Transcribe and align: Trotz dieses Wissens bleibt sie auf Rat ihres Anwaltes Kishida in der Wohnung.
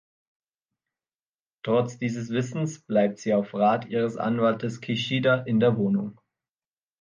Trotz 1.61 1.99
dieses 1.99 2.31
Wissens 2.31 2.81
bleibt 2.81 3.19
sie 3.19 3.35
auf 3.35 3.53
Rat 3.53 3.85
ihres 3.85 4.17
Anwaltes 4.17 4.81
Kishida 4.81 5.35
in 5.35 5.59
der 5.59 5.77
Wohnung. 5.77 6.19